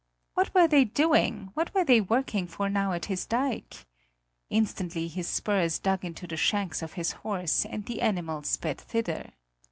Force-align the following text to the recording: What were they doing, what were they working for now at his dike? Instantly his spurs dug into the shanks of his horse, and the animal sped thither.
What 0.33 0.51
were 0.55 0.67
they 0.67 0.83
doing, 0.83 1.51
what 1.53 1.75
were 1.75 1.83
they 1.85 2.01
working 2.01 2.47
for 2.47 2.71
now 2.71 2.91
at 2.93 3.05
his 3.05 3.27
dike? 3.27 3.85
Instantly 4.49 5.07
his 5.07 5.27
spurs 5.27 5.77
dug 5.77 6.03
into 6.03 6.25
the 6.25 6.37
shanks 6.37 6.81
of 6.81 6.93
his 6.93 7.11
horse, 7.11 7.65
and 7.67 7.85
the 7.85 8.01
animal 8.01 8.41
sped 8.41 8.79
thither. 8.79 9.29